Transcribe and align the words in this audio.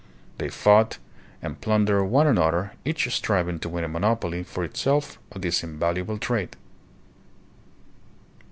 They 0.39 0.49
fought 0.49 0.97
and 1.43 1.61
plundered 1.61 2.05
one 2.09 2.25
another, 2.25 2.71
each 2.83 3.07
striving 3.15 3.59
to 3.59 3.69
win 3.69 3.83
a 3.83 3.87
monopoly 3.87 4.41
for 4.41 4.63
itself 4.63 5.19
of 5.31 5.43
this 5.43 5.63
invaluable 5.63 6.17
trade. 6.17 6.55